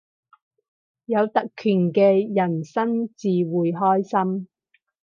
[1.05, 4.47] 有特權嘅人生至會開心